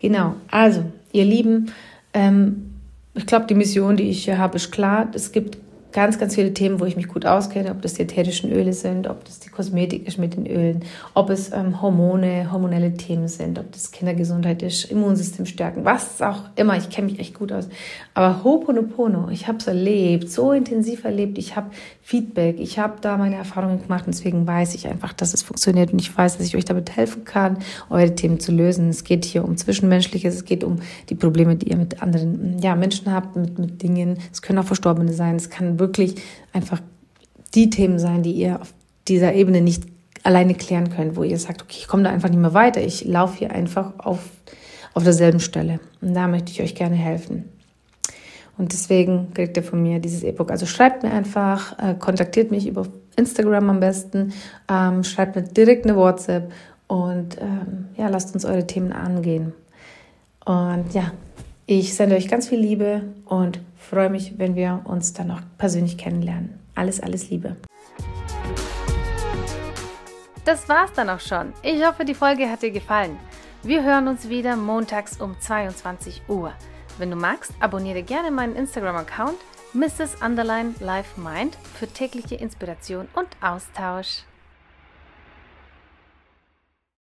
Genau, 0.00 0.34
also, 0.50 0.84
ihr 1.12 1.24
Lieben, 1.24 1.72
ähm, 2.12 2.70
ich 3.14 3.26
glaube, 3.26 3.46
die 3.46 3.54
Mission, 3.54 3.96
die 3.96 4.10
ich 4.10 4.24
hier 4.24 4.38
habe, 4.38 4.56
ist 4.56 4.72
klar. 4.72 5.08
Es 5.14 5.32
gibt 5.32 5.58
ganz, 5.94 6.18
ganz 6.18 6.34
viele 6.34 6.52
Themen, 6.52 6.80
wo 6.80 6.84
ich 6.84 6.96
mich 6.96 7.06
gut 7.06 7.24
auskenne, 7.24 7.70
ob 7.70 7.80
das 7.80 7.94
die 7.94 8.02
ätherischen 8.02 8.52
Öle 8.52 8.72
sind, 8.72 9.06
ob 9.08 9.24
das 9.24 9.38
die 9.38 9.48
Kosmetik 9.48 10.06
ist 10.08 10.18
mit 10.18 10.36
den 10.36 10.44
Ölen, 10.44 10.84
ob 11.14 11.30
es 11.30 11.52
ähm, 11.52 11.80
Hormone, 11.80 12.50
hormonelle 12.52 12.94
Themen 12.94 13.28
sind, 13.28 13.60
ob 13.60 13.70
das 13.72 13.92
Kindergesundheit 13.92 14.62
ist, 14.62 14.90
Immunsystem 14.90 15.46
stärken, 15.46 15.84
was 15.84 16.20
auch 16.20 16.42
immer. 16.56 16.76
Ich 16.76 16.90
kenne 16.90 17.10
mich 17.10 17.20
echt 17.20 17.34
gut 17.34 17.52
aus. 17.52 17.68
Aber 18.12 18.42
Ho'oponopono, 18.42 19.30
ich 19.30 19.46
habe 19.46 19.58
es 19.58 19.68
erlebt, 19.68 20.30
so 20.30 20.52
intensiv 20.52 21.04
erlebt. 21.04 21.38
Ich 21.38 21.54
habe 21.54 21.70
Feedback, 22.06 22.60
ich 22.60 22.78
habe 22.78 22.96
da 23.00 23.16
meine 23.16 23.36
Erfahrungen 23.36 23.80
gemacht 23.80 24.04
und 24.04 24.14
deswegen 24.14 24.46
weiß 24.46 24.74
ich 24.74 24.86
einfach, 24.86 25.14
dass 25.14 25.32
es 25.32 25.42
funktioniert 25.42 25.90
und 25.90 25.98
ich 26.02 26.14
weiß, 26.14 26.36
dass 26.36 26.46
ich 26.46 26.54
euch 26.54 26.66
damit 26.66 26.94
helfen 26.94 27.24
kann, 27.24 27.60
eure 27.88 28.14
Themen 28.14 28.38
zu 28.38 28.52
lösen. 28.52 28.90
Es 28.90 29.04
geht 29.04 29.24
hier 29.24 29.42
um 29.42 29.56
Zwischenmenschliches, 29.56 30.34
es 30.34 30.44
geht 30.44 30.64
um 30.64 30.80
die 31.08 31.14
Probleme, 31.14 31.56
die 31.56 31.70
ihr 31.70 31.78
mit 31.78 32.02
anderen 32.02 32.58
ja, 32.58 32.76
Menschen 32.76 33.10
habt, 33.10 33.36
mit, 33.36 33.58
mit 33.58 33.82
Dingen. 33.82 34.18
Es 34.30 34.42
können 34.42 34.58
auch 34.58 34.66
Verstorbene 34.66 35.14
sein, 35.14 35.36
es 35.36 35.48
kann 35.48 35.78
wirklich 35.78 36.16
einfach 36.52 36.82
die 37.54 37.70
Themen 37.70 37.98
sein, 37.98 38.22
die 38.22 38.32
ihr 38.32 38.60
auf 38.60 38.74
dieser 39.08 39.32
Ebene 39.32 39.62
nicht 39.62 39.84
alleine 40.24 40.54
klären 40.54 40.90
könnt, 40.90 41.16
wo 41.16 41.22
ihr 41.22 41.38
sagt, 41.38 41.62
okay, 41.62 41.76
ich 41.78 41.88
komme 41.88 42.02
da 42.02 42.10
einfach 42.10 42.28
nicht 42.28 42.38
mehr 42.38 42.52
weiter, 42.52 42.82
ich 42.82 43.06
laufe 43.06 43.38
hier 43.38 43.50
einfach 43.50 43.94
auf, 43.96 44.20
auf 44.92 45.04
derselben 45.04 45.40
Stelle. 45.40 45.80
Und 46.02 46.12
da 46.12 46.28
möchte 46.28 46.52
ich 46.52 46.60
euch 46.60 46.74
gerne 46.74 46.96
helfen. 46.96 47.44
Und 48.56 48.72
deswegen 48.72 49.32
kriegt 49.34 49.56
ihr 49.56 49.62
von 49.62 49.82
mir 49.82 49.98
dieses 49.98 50.22
E-Book. 50.22 50.50
Also 50.50 50.66
schreibt 50.66 51.02
mir 51.02 51.10
einfach, 51.10 51.78
äh, 51.78 51.94
kontaktiert 51.94 52.50
mich 52.50 52.66
über 52.66 52.86
Instagram 53.16 53.70
am 53.70 53.80
besten, 53.80 54.32
ähm, 54.68 55.02
schreibt 55.04 55.36
mir 55.36 55.42
direkt 55.42 55.86
eine 55.86 55.96
WhatsApp 55.96 56.52
und 56.86 57.40
ähm, 57.40 57.88
ja, 57.96 58.08
lasst 58.08 58.34
uns 58.34 58.44
eure 58.44 58.66
Themen 58.66 58.92
angehen. 58.92 59.52
Und 60.44 60.92
ja, 60.92 61.12
ich 61.66 61.94
sende 61.94 62.16
euch 62.16 62.28
ganz 62.28 62.48
viel 62.48 62.60
Liebe 62.60 63.02
und 63.24 63.60
freue 63.76 64.10
mich, 64.10 64.38
wenn 64.38 64.54
wir 64.54 64.82
uns 64.84 65.14
dann 65.14 65.28
noch 65.28 65.40
persönlich 65.58 65.96
kennenlernen. 65.96 66.58
Alles, 66.74 67.00
alles 67.00 67.30
Liebe. 67.30 67.56
Das 70.44 70.68
war's 70.68 70.92
dann 70.92 71.08
auch 71.08 71.20
schon. 71.20 71.54
Ich 71.62 71.84
hoffe, 71.86 72.04
die 72.04 72.14
Folge 72.14 72.50
hat 72.50 72.62
dir 72.62 72.70
gefallen. 72.70 73.16
Wir 73.62 73.82
hören 73.82 74.08
uns 74.08 74.28
wieder 74.28 74.56
montags 74.56 75.18
um 75.18 75.40
22 75.40 76.22
Uhr. 76.28 76.52
Wenn 76.96 77.10
du 77.10 77.16
magst, 77.16 77.52
abonniere 77.58 78.02
gerne 78.02 78.30
meinen 78.30 78.54
Instagram-Account 78.54 79.36
Mrs. 79.72 80.22
Underline 80.22 80.74
Life 80.78 81.20
Mind 81.20 81.58
für 81.74 81.88
tägliche 81.88 82.36
Inspiration 82.36 83.08
und 83.14 83.26
Austausch. 83.40 84.22